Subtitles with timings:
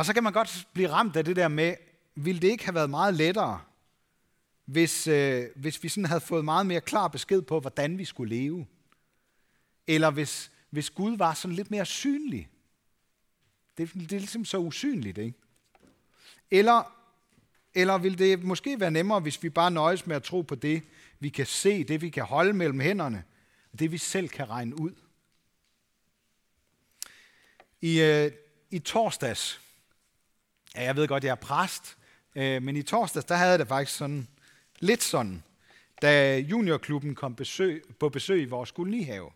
[0.00, 1.74] Og så kan man godt blive ramt af det der med,
[2.14, 3.60] ville det ikke have været meget lettere,
[4.64, 8.36] hvis, øh, hvis vi sådan havde fået meget mere klar besked på, hvordan vi skulle
[8.36, 8.66] leve?
[9.86, 12.48] Eller hvis, hvis Gud var sådan lidt mere synlig?
[13.78, 15.38] Det, det er ligesom så usynligt, ikke?
[16.50, 16.96] Eller,
[17.74, 20.82] eller vil det måske være nemmere, hvis vi bare nøjes med at tro på det,
[21.18, 23.24] vi kan se, det vi kan holde mellem hænderne,
[23.78, 24.94] det vi selv kan regne ud?
[27.80, 28.32] I, øh,
[28.70, 29.60] i torsdags,
[30.74, 31.96] ja, jeg ved godt, jeg er præst,
[32.34, 34.28] øh, men i torsdags, der havde jeg det faktisk sådan,
[34.78, 35.42] lidt sådan,
[36.02, 39.30] da juniorklubben kom besøg, på besøg i vores kolonihave.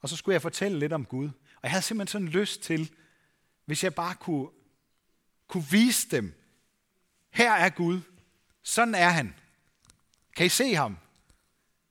[0.00, 1.28] Og så skulle jeg fortælle lidt om Gud.
[1.28, 2.92] Og jeg havde simpelthen sådan lyst til,
[3.64, 4.48] hvis jeg bare kunne,
[5.46, 6.34] kunne vise dem,
[7.30, 8.00] her er Gud,
[8.62, 9.34] sådan er han.
[10.36, 10.98] Kan I se ham?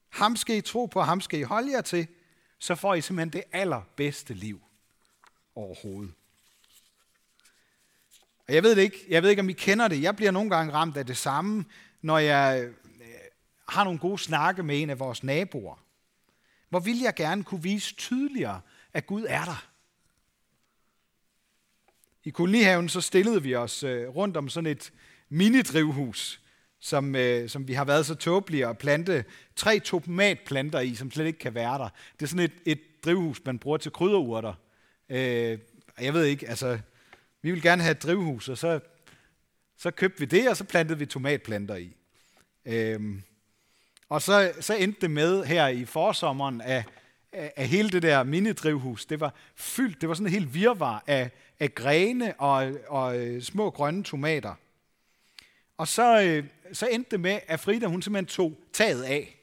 [0.08, 2.06] Ham skal I tro på, ham skal I holde jer til,
[2.58, 4.62] så får I simpelthen det allerbedste liv
[5.54, 6.14] overhovedet.
[8.48, 10.02] Og jeg ved det ikke, jeg ved ikke, om I kender det.
[10.02, 11.64] Jeg bliver nogle gange ramt af det samme,
[12.02, 12.74] når jeg øh,
[13.68, 15.84] har nogle gode snakke med en af vores naboer.
[16.68, 18.60] Hvor vil jeg gerne kunne vise tydeligere,
[18.92, 19.66] at Gud er der.
[22.24, 24.92] I kolonihaven så stillede vi os øh, rundt om sådan et
[25.28, 26.40] mini-drivhus,
[26.80, 29.24] som, øh, som vi har været så tåbelige at plante
[29.56, 31.88] tre tomatplanter i, som slet ikke kan være der.
[32.12, 34.54] Det er sådan et, et drivhus, man bruger til krydderurter.
[35.08, 35.58] Øh,
[36.00, 36.78] jeg ved ikke, altså,
[37.42, 38.80] vi vil gerne have et drivhus, og så,
[39.76, 41.96] så købte vi det, og så plantede vi tomatplanter i.
[42.64, 43.22] Øhm,
[44.08, 46.84] og så, så endte det med her i forsommeren, at,
[47.32, 51.30] at hele det der minidrivhus, det var fyldt, det var sådan en helt virvar af,
[51.60, 54.54] af grene og, og øh, små grønne tomater.
[55.76, 59.38] Og så, øh, så endte det med, at Frida hun simpelthen tog taget af.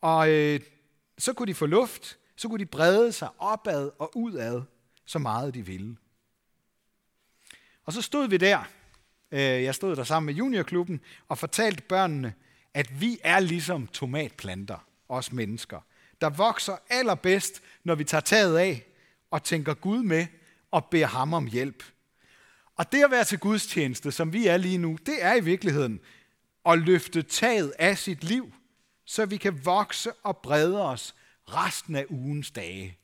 [0.00, 0.60] Og øh,
[1.18, 4.62] så kunne de få luft, så kunne de brede sig opad og udad,
[5.06, 5.96] så meget de ville.
[7.88, 8.58] Og så stod vi der,
[9.32, 12.34] øh, jeg stod der sammen med juniorklubben, og fortalte børnene,
[12.74, 15.80] at vi er ligesom tomatplanter, os mennesker,
[16.20, 18.86] der vokser allerbedst, når vi tager taget af
[19.30, 20.26] og tænker Gud med
[20.70, 21.84] og beder ham om hjælp.
[22.76, 25.44] Og det at være til Guds tjeneste, som vi er lige nu, det er i
[25.44, 26.00] virkeligheden
[26.66, 28.54] at løfte taget af sit liv,
[29.04, 31.14] så vi kan vokse og brede os
[31.46, 32.98] resten af ugens dage.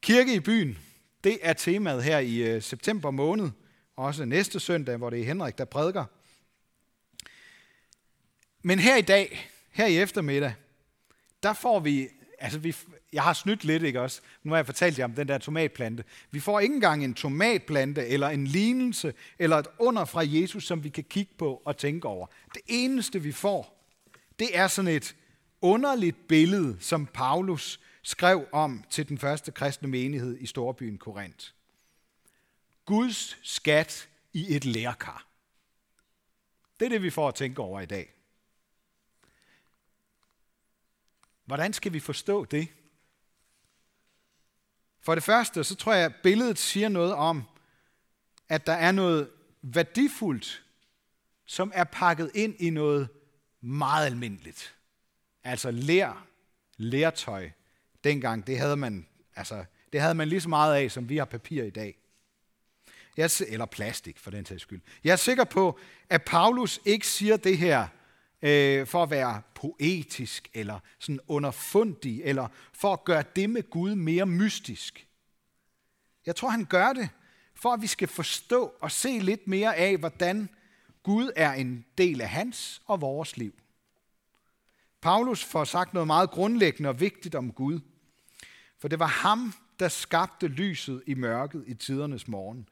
[0.00, 0.78] Kirke i byen,
[1.24, 3.50] det er temaet her i øh, september måned,
[3.96, 6.04] også næste søndag, hvor det er Henrik, der prædiker.
[8.62, 10.54] Men her i dag, her i eftermiddag,
[11.42, 12.76] der får vi, altså vi,
[13.12, 14.20] jeg har snydt lidt, ikke også?
[14.42, 16.04] Nu har jeg fortalt jer om den der tomatplante.
[16.30, 20.84] Vi får ikke engang en tomatplante, eller en lignelse, eller et under fra Jesus, som
[20.84, 22.26] vi kan kigge på og tænke over.
[22.54, 23.86] Det eneste, vi får,
[24.38, 25.16] det er sådan et
[25.60, 31.50] underligt billede, som Paulus skrev om til den første kristne menighed i storbyen Korinth.
[32.84, 35.26] Guds skat i et lærkar.
[36.80, 38.14] Det er det, vi får at tænke over i dag.
[41.44, 42.68] Hvordan skal vi forstå det?
[45.00, 47.42] For det første, så tror jeg, at billedet siger noget om,
[48.48, 49.30] at der er noget
[49.62, 50.64] værdifuldt,
[51.46, 53.08] som er pakket ind i noget
[53.60, 54.74] meget almindeligt.
[55.44, 56.26] Altså lær,
[56.76, 57.50] lærtøj.
[58.06, 59.06] Dengang, det havde man,
[59.36, 61.98] altså, det havde man lige så meget af, som vi har papir i dag.
[63.16, 64.80] Jeg, eller plastik, for den sags skyld.
[65.04, 65.78] Jeg er sikker på,
[66.10, 67.86] at Paulus ikke siger det her
[68.42, 73.94] øh, for at være poetisk, eller sådan underfundig, eller for at gøre det med Gud
[73.94, 75.06] mere mystisk.
[76.26, 77.08] Jeg tror, han gør det,
[77.54, 80.48] for at vi skal forstå og se lidt mere af, hvordan
[81.02, 83.54] Gud er en del af hans og vores liv.
[85.00, 87.80] Paulus får sagt noget meget grundlæggende og vigtigt om Gud.
[88.78, 92.68] For det var ham, der skabte lyset i mørket i tidernes morgen.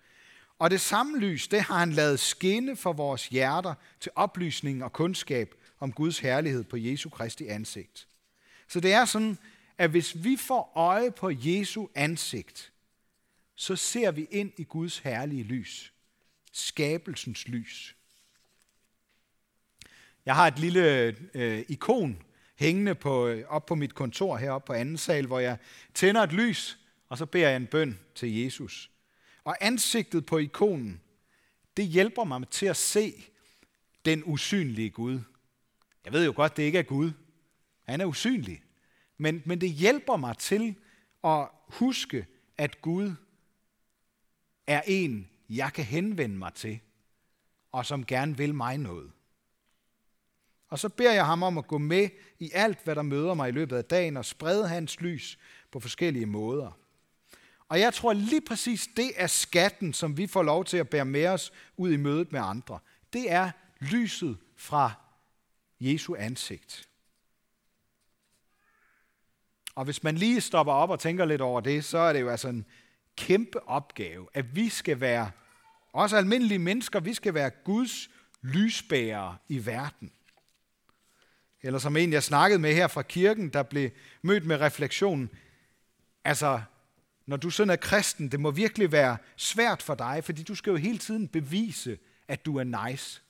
[0.59, 4.93] Og det samme lys, det har han lavet skinne for vores hjerter til oplysning og
[4.93, 8.09] kundskab om Guds herlighed på Jesu Kristi ansigt.
[8.69, 9.39] Så det er sådan,
[9.79, 12.73] at hvis vi får øje på Jesu ansigt,
[13.55, 15.93] så ser vi ind i Guds herlige lys.
[16.53, 17.97] Skabelsens lys.
[20.27, 22.23] Jeg har et lille øh, ikon
[22.55, 25.57] hængende på, øh, op på mit kontor heroppe på anden sal, hvor jeg
[25.95, 26.79] tænder et lys,
[27.09, 28.91] og så beder jeg en bøn til Jesus.
[29.45, 31.01] Og ansigtet på ikonen,
[31.77, 33.25] det hjælper mig til at se
[34.05, 35.21] den usynlige Gud.
[36.05, 37.13] Jeg ved jo godt, det ikke er Gud.
[37.83, 38.63] Han er usynlig.
[39.19, 40.75] Men, men det hjælper mig til
[41.25, 42.27] at huske,
[42.59, 43.13] at Gud
[44.67, 46.81] er en, jeg kan henvende mig til,
[47.73, 49.13] og som gerne vil mig noget.
[50.75, 53.49] Og så beder jeg ham om at gå med i alt, hvad der møder mig
[53.49, 55.39] i løbet af dagen, og sprede hans lys
[55.73, 56.79] på forskellige måder.
[57.69, 61.05] Og jeg tror lige præcis, det er skatten, som vi får lov til at bære
[61.05, 62.79] med os ud i mødet med andre.
[63.13, 63.51] Det er
[63.81, 64.93] lyset fra
[65.81, 66.89] Jesu ansigt.
[69.75, 72.29] Og hvis man lige stopper op og tænker lidt over det, så er det jo
[72.29, 72.67] altså en
[73.17, 75.31] kæmpe opgave, at vi skal være,
[75.93, 78.11] også almindelige mennesker, vi skal være Guds
[78.43, 80.11] lysbærere i verden.
[81.65, 83.91] Eller som en, jeg snakkede med her fra kirken, der blev
[84.23, 85.31] mødt med refleksionen,
[86.25, 86.63] altså,
[87.27, 90.71] når du sådan er kristen, det må virkelig være svært for dig, fordi du skal
[90.71, 93.23] jo hele tiden bevise, at du er nice.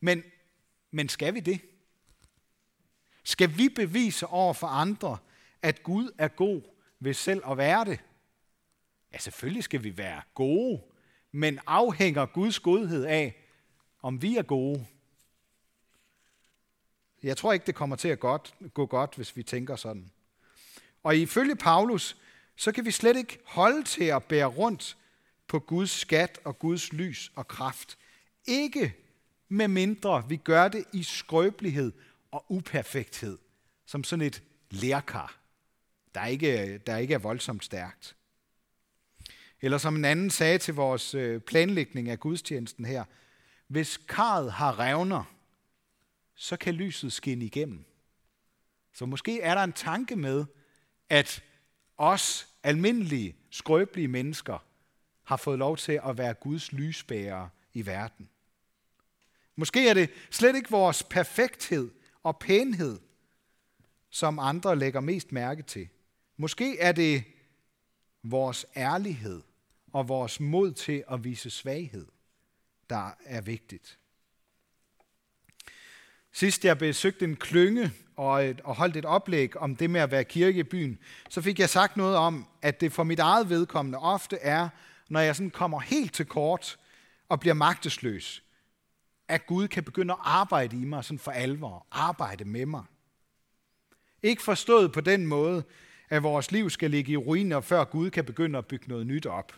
[0.00, 0.22] Men,
[0.90, 1.60] men skal vi det?
[3.24, 5.18] Skal vi bevise over for andre,
[5.62, 6.62] at Gud er god
[7.00, 8.00] ved selv at være det?
[9.12, 10.82] Ja, selvfølgelig skal vi være gode,
[11.32, 13.36] men afhænger Guds godhed af,
[14.02, 14.86] om vi er gode?
[17.22, 20.10] Jeg tror ikke, det kommer til at godt, gå godt, hvis vi tænker sådan.
[21.02, 22.16] Og ifølge Paulus,
[22.56, 24.96] så kan vi slet ikke holde til at bære rundt
[25.48, 27.98] på Guds skat og Guds lys og kraft.
[28.46, 28.94] Ikke
[29.48, 31.92] med mindre vi gør det i skrøbelighed
[32.30, 33.38] og uperfekthed,
[33.86, 35.38] som sådan et lærkar,
[36.14, 38.16] der ikke, der ikke er voldsomt stærkt.
[39.60, 43.04] Eller som en anden sagde til vores øh, planlægning af gudstjenesten her,
[43.68, 45.24] hvis karret har revner,
[46.42, 47.84] så kan lyset skinne igennem.
[48.92, 50.44] Så måske er der en tanke med,
[51.08, 51.44] at
[51.96, 54.58] os almindelige, skrøbelige mennesker
[55.22, 58.28] har fået lov til at være Guds lysbærere i verden.
[59.56, 61.90] Måske er det slet ikke vores perfekthed
[62.22, 63.00] og pænhed,
[64.10, 65.88] som andre lægger mest mærke til.
[66.36, 67.24] Måske er det
[68.22, 69.42] vores ærlighed
[69.92, 72.06] og vores mod til at vise svaghed,
[72.90, 73.98] der er vigtigt.
[76.32, 80.10] Sidst jeg besøgte en klynge og, et, og holdt et oplæg om det med at
[80.10, 80.98] være kirke i byen,
[81.28, 84.68] så fik jeg sagt noget om, at det for mit eget vedkommende ofte er,
[85.08, 86.78] når jeg sådan kommer helt til kort
[87.28, 88.42] og bliver magtesløs,
[89.28, 92.84] at Gud kan begynde at arbejde i mig sådan for alvor, arbejde med mig.
[94.22, 95.62] Ikke forstået på den måde,
[96.08, 99.26] at vores liv skal ligge i ruiner, før Gud kan begynde at bygge noget nyt
[99.26, 99.52] op.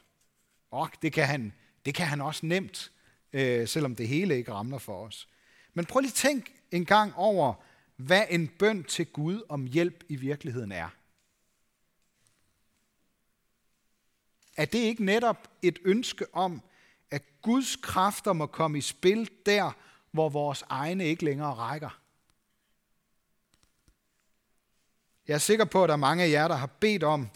[0.71, 1.53] Og det kan han,
[1.87, 2.93] det kan han også nemt,
[3.33, 5.29] øh, selvom det hele ikke ramler for os.
[5.75, 7.55] Men prøv lige at tænk en gang over,
[7.97, 10.89] hvad en bøn til Gud om hjælp i virkeligheden er.
[14.57, 16.63] Er det ikke netop et ønske om,
[17.11, 19.73] at Guds kræfter må komme i spil der,
[20.11, 22.01] hvor vores egne ikke længere rækker?
[25.29, 27.29] Jeg er sikker på, at der er mange af jer, der har bedt om,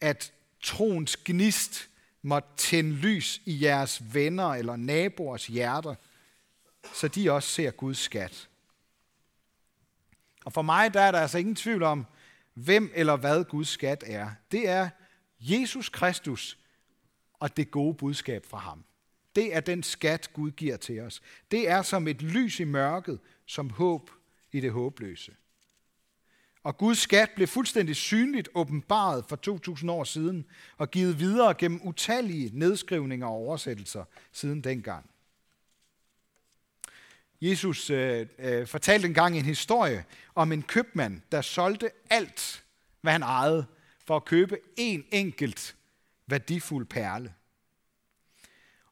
[0.00, 0.32] at
[0.62, 1.88] troens gnist
[2.22, 5.94] må tænde lys i jeres venner eller naboers hjerter,
[6.94, 8.48] så de også ser Guds skat.
[10.44, 12.06] Og for mig der er der altså ingen tvivl om,
[12.54, 14.30] hvem eller hvad Guds skat er.
[14.52, 14.88] Det er
[15.40, 16.58] Jesus Kristus
[17.34, 18.84] og det gode budskab fra ham.
[19.36, 21.22] Det er den skat, Gud giver til os.
[21.50, 24.10] Det er som et lys i mørket, som håb
[24.52, 25.32] i det håbløse.
[26.62, 30.46] Og Guds skat blev fuldstændig synligt åbenbaret for 2000 år siden
[30.76, 35.10] og givet videre gennem utallige nedskrivninger og oversættelser siden dengang.
[37.40, 40.04] Jesus øh, øh, fortalte engang en historie
[40.34, 42.64] om en købmand, der solgte alt,
[43.00, 43.66] hvad han ejede,
[44.06, 45.76] for at købe en enkelt
[46.26, 47.34] værdifuld perle.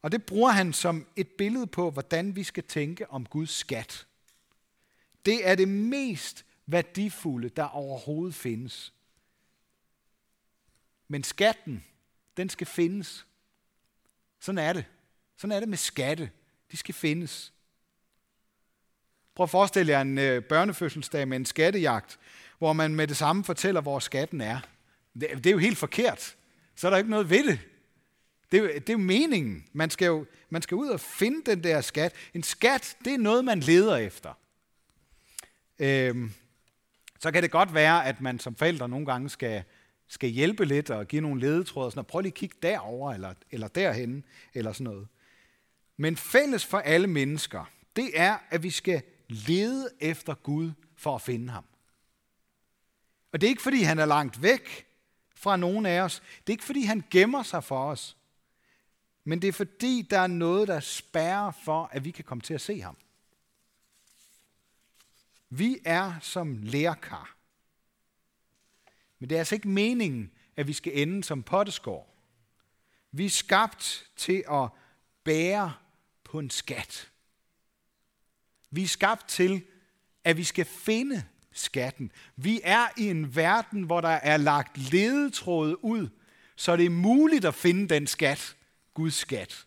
[0.03, 4.07] Og det bruger han som et billede på, hvordan vi skal tænke om Guds skat.
[5.27, 8.93] Det er det mest værdifulde, der overhovedet findes.
[11.09, 11.85] Men skatten,
[12.37, 13.27] den skal findes.
[14.41, 14.85] Sådan er det.
[15.37, 16.31] Sådan er det med skatte.
[16.73, 17.53] De skal findes.
[19.37, 22.19] Prøv at forestille jer en øh, børnefødselsdag med en skattejagt,
[22.59, 24.61] hvor man med det samme fortæller, hvor skatten er.
[25.21, 26.37] Det, det er jo helt forkert.
[26.77, 27.59] Så er der ikke noget ved det.
[28.53, 29.65] Det er, jo, det er jo meningen.
[29.73, 32.13] Man skal jo man skal ud og finde den der skat.
[32.35, 34.39] En skat, det er noget, man leder efter.
[35.79, 36.33] Øhm,
[37.19, 39.63] så kan det godt være, at man som forældre nogle gange skal,
[40.09, 41.91] skal hjælpe lidt og give nogle ledetråde.
[41.91, 44.25] Sådan, prøv lige at kigge derover eller, eller derhen
[44.55, 45.09] eller sådan noget.
[45.97, 51.23] Men fælles for alle mennesker, det er, at vi skal lede efter Gud for at
[51.23, 51.65] finde ham.
[53.33, 54.87] Og det er ikke, fordi han er langt væk
[55.35, 56.23] fra nogen af os.
[56.41, 58.17] Det er ikke, fordi han gemmer sig for os.
[59.25, 62.55] Men det er, fordi der er noget, der spærrer for, at vi kan komme til
[62.55, 62.97] at se ham.
[65.51, 67.37] Vi er som lærkar.
[69.19, 72.15] Men det er altså ikke meningen, at vi skal ende som potteskår.
[73.13, 74.69] Vi er skabt til at
[75.25, 75.75] bære
[76.25, 77.11] på en skat.
[78.77, 79.65] Vi er skabt til,
[80.25, 82.13] at vi skal finde skatten.
[82.37, 86.09] Vi er i en verden, hvor der er lagt ledetråde ud,
[86.57, 88.57] så det er muligt at finde den skat,
[88.95, 89.67] Guds skat.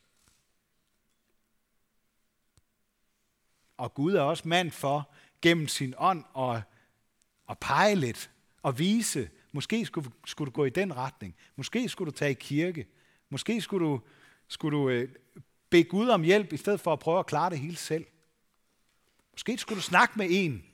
[3.78, 5.12] Og Gud er også mand for
[5.42, 6.62] gennem sin ånd at,
[7.50, 8.32] at pege lidt
[8.64, 11.36] og vise, måske skulle, skulle du gå i den retning.
[11.56, 12.88] Måske skulle du tage i kirke.
[13.30, 14.02] Måske skulle du,
[14.48, 15.10] skulle du øh,
[15.70, 18.06] bede Gud om hjælp, i stedet for at prøve at klare det hele selv.
[19.40, 20.66] Måske skulle du snakke med en,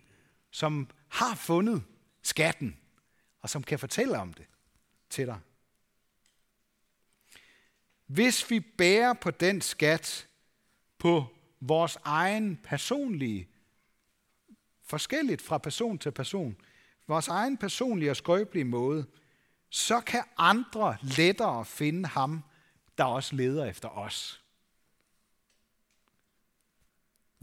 [0.51, 1.84] som har fundet
[2.22, 2.79] skatten,
[3.41, 4.45] og som kan fortælle om det
[5.10, 5.39] til dig.
[8.05, 10.27] Hvis vi bærer på den skat
[10.98, 11.25] på
[11.60, 13.50] vores egen personlige,
[14.84, 16.57] forskelligt fra person til person,
[17.07, 19.05] vores egen personlige og skrøbelige måde,
[19.69, 22.43] så kan andre lettere finde ham,
[22.98, 24.44] der også leder efter os.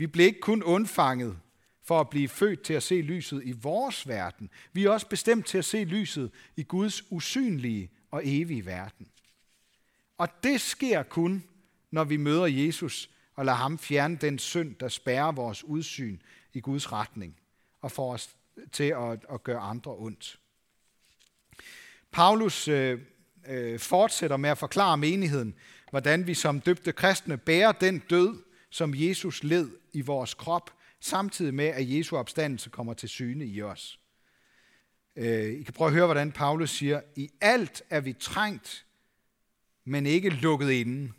[0.02, 1.38] Vi blev ikke kun undfanget
[1.82, 4.50] for at blive født til at se lyset i vores verden.
[4.73, 9.09] Vi er også bestemt til at se lyset i Guds usynlige og evige verden.
[10.18, 11.44] Og det sker kun,
[11.90, 16.18] når vi møder Jesus og lader ham fjerne den synd, der spærrer vores udsyn
[16.52, 17.37] i Guds retning
[17.80, 18.30] og får os
[18.73, 20.38] til at, at gøre andre ondt.
[22.11, 23.00] Paulus øh,
[23.49, 25.54] øh, fortsætter med at forklare menigheden,
[25.90, 31.55] hvordan vi som døbte kristne bærer den død, som Jesus led i vores krop, samtidig
[31.55, 34.00] med, at Jesu opstandelse kommer til syne i os.
[35.17, 38.87] Øh, I kan prøve at høre, hvordan Paulus siger, i alt er vi trængt,
[39.85, 41.12] men ikke lukket inde.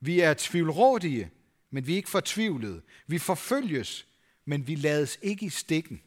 [0.00, 1.30] Vi er tvivlrådige,
[1.70, 2.82] men vi er ikke fortvivlede.
[3.06, 4.06] Vi forfølges,
[4.44, 6.02] men vi lades ikke i stikken.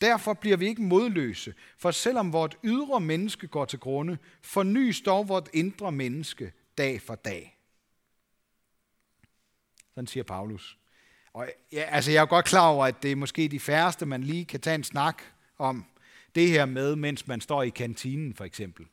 [0.00, 5.28] Derfor bliver vi ikke modløse, for selvom vort ydre menneske går til grunde, fornyes dog
[5.28, 7.59] vort indre menneske dag for dag.
[9.94, 10.78] Sådan siger Paulus.
[11.32, 14.24] Og ja, altså jeg er godt klar over, at det er måske de færreste, man
[14.24, 15.22] lige kan tage en snak
[15.58, 15.84] om
[16.34, 18.86] det her med, mens man står i kantinen for eksempel.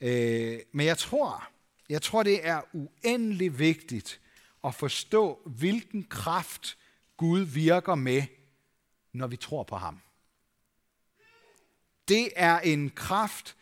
[0.00, 1.48] Øh, men jeg tror,
[1.88, 4.20] jeg tror, det er uendelig vigtigt
[4.64, 6.78] at forstå, hvilken kraft
[7.16, 8.22] Gud virker med,
[9.12, 10.00] når vi tror på ham.
[12.08, 13.56] Det er en kraft,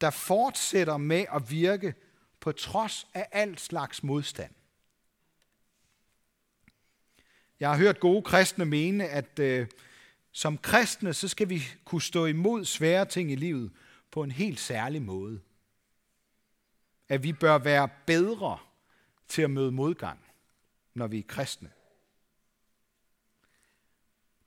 [0.00, 1.94] der fortsætter med at virke
[2.40, 4.54] på trods af alt slags modstand.
[7.64, 9.66] Jeg har hørt gode kristne mene, at øh,
[10.32, 13.70] som kristne, så skal vi kunne stå imod svære ting i livet
[14.10, 15.40] på en helt særlig måde.
[17.08, 18.58] At vi bør være bedre
[19.28, 20.18] til at møde modgang,
[20.94, 21.70] når vi er kristne.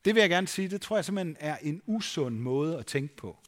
[0.04, 3.16] Det vil jeg gerne sige, det tror jeg simpelthen er en usund måde at tænke
[3.16, 3.38] på.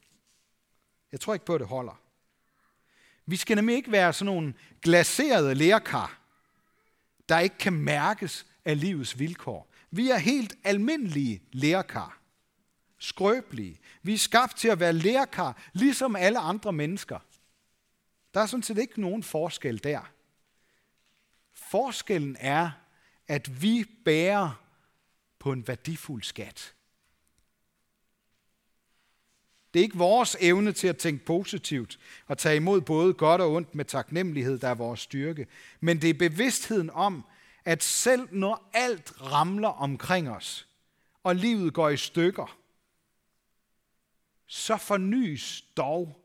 [1.13, 2.01] Jeg tror ikke på, at det holder.
[3.27, 6.21] Vi skal nemlig ikke være sådan nogle glaserede lærkar,
[7.29, 9.71] der ikke kan mærkes af livets vilkår.
[9.91, 12.21] Vi er helt almindelige lærkar.
[12.99, 13.81] Skrøbelige.
[14.03, 17.19] Vi er skabt til at være lærkar, ligesom alle andre mennesker.
[18.35, 20.13] Der er sådan set ikke nogen forskel der.
[21.53, 22.71] Forskellen er,
[23.29, 24.65] at vi bærer
[25.39, 26.75] på en værdifuld skat.
[29.75, 33.53] Det er ikke vores evne til at tænke positivt og tage imod både godt og
[33.53, 35.47] ondt med taknemmelighed, der er vores styrke.
[35.81, 37.25] Men det er bevidstheden om,
[37.65, 40.69] at selv når alt ramler omkring os,
[41.23, 42.59] og livet går i stykker,
[44.47, 46.25] så fornyes dog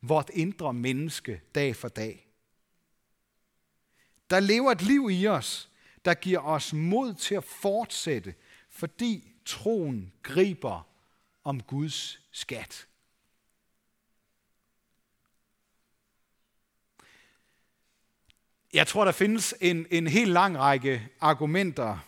[0.00, 2.26] vort indre menneske dag for dag.
[4.30, 5.70] Der lever et liv i os,
[6.04, 8.34] der giver os mod til at fortsætte,
[8.70, 10.86] fordi troen griber
[11.44, 12.86] om Guds skat.
[18.72, 21.98] Jeg tror, der findes en, en helt lang række argumenter,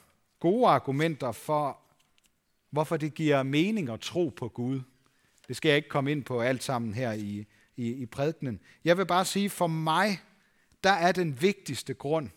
[0.40, 1.78] gode argumenter for,
[2.70, 4.80] hvorfor det giver mening at tro på Gud.
[5.48, 8.60] Det skal jeg ikke komme ind på alt sammen her i, i, i prædikenen.
[8.84, 10.20] Jeg vil bare sige, for mig,
[10.84, 12.30] der er den vigtigste grund,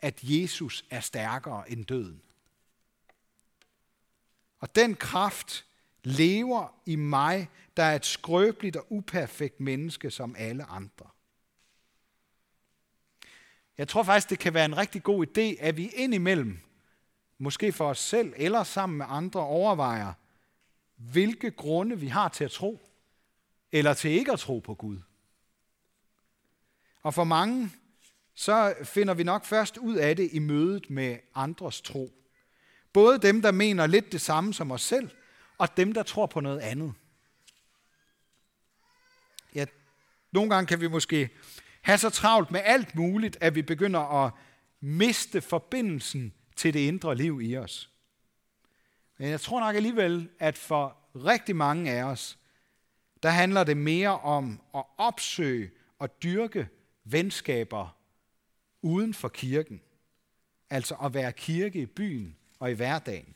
[0.00, 2.22] at Jesus er stærkere end døden.
[4.60, 5.64] Og den kraft
[6.04, 11.06] lever i mig, der er et skrøbeligt og uperfekt menneske som alle andre.
[13.78, 16.58] Jeg tror faktisk, det kan være en rigtig god idé, at vi indimellem,
[17.38, 20.12] måske for os selv eller sammen med andre, overvejer,
[20.96, 22.80] hvilke grunde vi har til at tro,
[23.72, 24.98] eller til ikke at tro på Gud.
[27.02, 27.70] Og for mange,
[28.34, 32.10] så finder vi nok først ud af det i mødet med andres tro.
[32.92, 35.10] Både dem, der mener lidt det samme som os selv,
[35.58, 36.94] og dem, der tror på noget andet.
[39.54, 39.66] Ja,
[40.32, 41.30] nogle gange kan vi måske
[41.84, 44.32] have så travlt med alt muligt, at vi begynder at
[44.80, 47.90] miste forbindelsen til det indre liv i os.
[49.18, 52.38] Men jeg tror nok alligevel, at for rigtig mange af os,
[53.22, 56.68] der handler det mere om at opsøge og dyrke
[57.04, 57.96] venskaber
[58.82, 59.80] uden for kirken.
[60.70, 63.34] Altså at være kirke i byen og i hverdagen.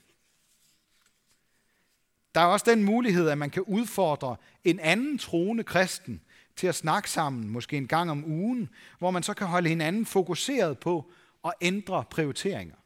[2.35, 6.21] Der er også den mulighed, at man kan udfordre en anden troende kristen
[6.58, 10.06] til at snakke sammen, måske en gang om ugen, hvor man så kan holde hinanden
[10.06, 11.10] fokuseret på
[11.44, 12.76] at ændre prioriteringer.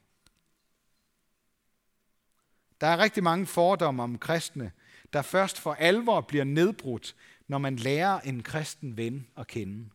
[2.80, 4.72] Der er rigtig mange fordomme om kristne,
[5.12, 7.16] der først for alvor bliver nedbrudt,
[7.48, 9.90] når man lærer en kristen ven at kende.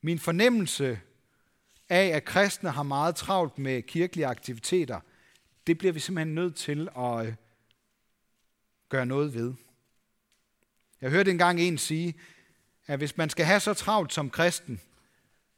[0.00, 1.00] Min fornemmelse
[1.88, 5.00] af, at kristne har meget travlt med kirkelige aktiviteter,
[5.66, 7.34] det bliver vi simpelthen nødt til at øh,
[8.88, 9.54] gøre noget ved.
[11.00, 12.14] Jeg hørte engang en sige,
[12.86, 14.80] at hvis man skal have så travlt som kristen,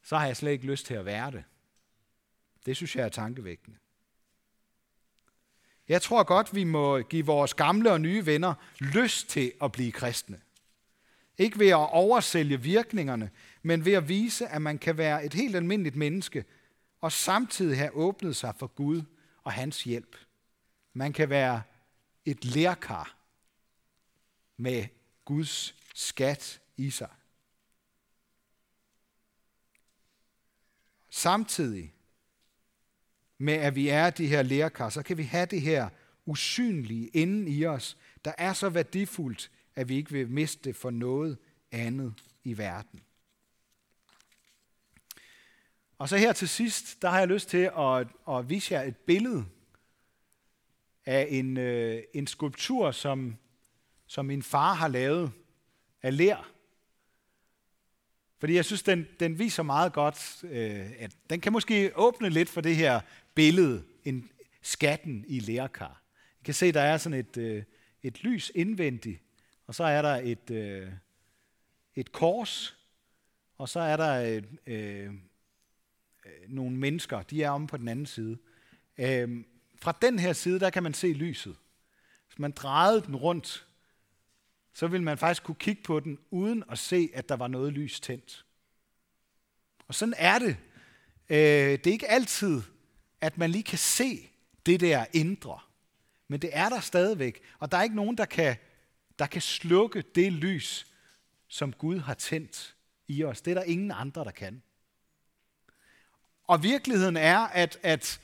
[0.03, 1.45] så har jeg slet ikke lyst til at være det.
[2.67, 3.79] Det synes jeg er tankevækkende.
[5.89, 9.93] Jeg tror godt, vi må give vores gamle og nye venner lyst til at blive
[9.93, 10.41] kristne.
[11.39, 13.31] Ikke ved at oversælge virkningerne,
[13.63, 16.45] men ved at vise, at man kan være et helt almindeligt menneske,
[17.01, 19.03] og samtidig have åbnet sig for Gud
[19.45, 20.17] og hans hjælp.
[20.93, 21.63] Man kan være
[22.25, 23.17] et lærkar
[24.57, 24.87] med
[25.29, 27.11] Guds skat i sig.
[31.11, 31.95] Samtidig
[33.39, 35.89] med, at vi er de her lærkar, så kan vi have det her
[36.27, 40.91] usynlige inden i os, der er så værdifuldt, at vi ikke vil miste det for
[40.91, 41.39] noget
[41.73, 43.01] andet i verden.
[45.99, 48.97] Og så her til sidst, der har jeg lyst til at, at vise jer et
[48.97, 49.45] billede
[51.07, 53.39] af en, øh, en skulptur, som,
[54.09, 55.33] som min far har lavet
[56.03, 56.51] af lær.
[58.39, 62.49] Fordi jeg synes, den, den viser meget godt, øh, at den kan måske åbne lidt
[62.49, 63.01] for det her
[63.35, 64.31] billede, en
[64.63, 66.03] skatten i lærkar.
[66.41, 67.63] I kan se, der er sådan et, øh,
[68.03, 69.23] et lys indvendigt,
[69.67, 70.93] og så er der et, øh,
[71.95, 72.77] et kors,
[73.59, 75.15] og så er der et, øh,
[76.49, 78.39] nogle mennesker, de er om på den anden side.
[78.99, 79.45] Øh,
[79.81, 81.57] fra den her side, der kan man se lyset.
[82.27, 83.68] Hvis man drejede den rundt,
[84.79, 87.73] så vil man faktisk kunne kigge på den, uden at se, at der var noget
[87.73, 88.45] lys tændt.
[89.89, 90.57] Og sådan er det.
[91.29, 91.39] Øh,
[91.79, 92.63] det er ikke altid,
[93.21, 94.31] at man lige kan se
[94.67, 95.61] det der indre.
[96.29, 97.43] Men det er der stadigvæk.
[97.59, 98.57] Og der er ikke nogen, der kan,
[99.19, 100.87] der kan slukke det lys,
[101.49, 102.77] som Gud har tændt
[103.09, 103.41] i os.
[103.41, 104.63] Det er der ingen andre, der kan.
[106.45, 108.21] Og virkeligheden er, at, at,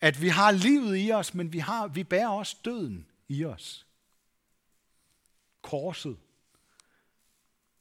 [0.00, 3.85] at vi har livet i os, men vi, har, vi bærer også døden i os.
[5.66, 6.16] Korset,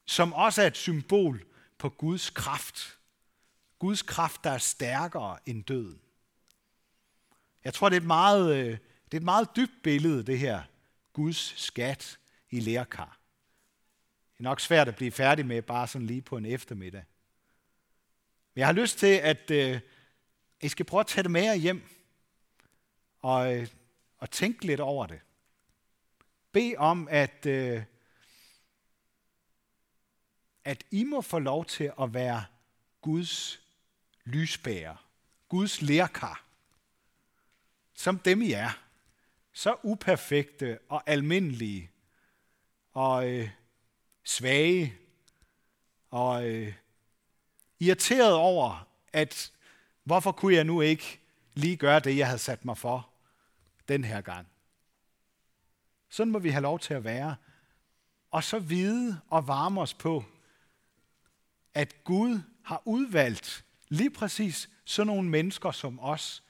[0.05, 1.45] som også er et symbol
[1.77, 2.99] på Guds kraft.
[3.79, 6.01] Guds kraft, der er stærkere end døden.
[7.63, 10.63] Jeg tror, det er et meget, øh, det er et meget dybt billede, det her
[11.13, 12.19] Guds skat
[12.49, 13.19] i lærkar.
[14.33, 17.03] Det er nok svært at blive færdig med bare sådan lige på en eftermiddag.
[18.53, 19.79] Men jeg har lyst til, at øh,
[20.61, 21.83] I skal prøve at tage det med jer hjem
[23.19, 23.67] og, øh,
[24.17, 25.19] og tænke lidt over det
[26.55, 27.83] bede om, at, øh,
[30.65, 32.45] at I må få lov til at være
[33.01, 33.61] Guds
[34.25, 35.05] lysbærer,
[35.49, 36.45] Guds lærkar,
[37.93, 38.79] som dem I er.
[39.53, 41.91] Så uperfekte og almindelige
[42.93, 43.49] og øh,
[44.23, 44.93] svage
[46.09, 46.73] og øh,
[47.79, 49.51] irriteret over, at
[50.03, 51.19] hvorfor kunne jeg nu ikke
[51.53, 53.09] lige gøre det, jeg havde sat mig for
[53.87, 54.47] den her gang.
[56.09, 57.35] Sådan må vi have lov til at være.
[58.31, 60.23] Og så vide og varme os på,
[61.73, 66.43] at Gud har udvalgt lige præcis sådan nogle mennesker som os,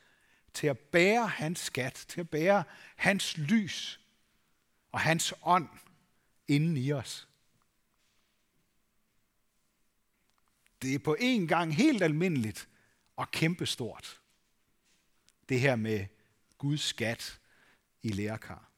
[0.54, 2.64] til at bære hans skat, til at bære
[2.96, 4.00] hans lys
[4.92, 5.70] og hans ånd
[6.48, 7.28] inden i os.
[10.82, 12.70] Det er på en gang helt almindeligt
[13.16, 14.22] og kæmpestort.
[15.50, 16.06] Det her med
[16.58, 17.40] Guds skat
[18.02, 18.72] i lærkar.